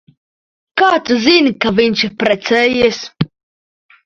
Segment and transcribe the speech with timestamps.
[0.81, 3.05] Kā tu zini, ka viņš ir precējies?